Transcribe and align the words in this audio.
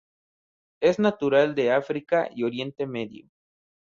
Es 0.81 0.97
natural 0.97 1.53
de 1.53 1.71
África 1.73 2.27
y 2.35 2.41
Oriente 2.41 2.87
Medio. 2.87 3.29